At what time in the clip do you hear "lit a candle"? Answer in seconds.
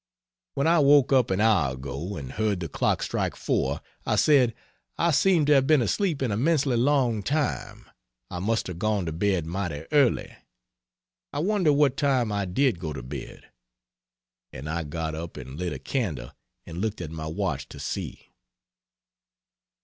15.55-16.31